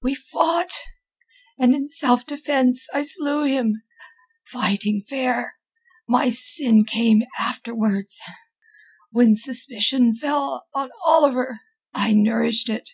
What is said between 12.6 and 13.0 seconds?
it...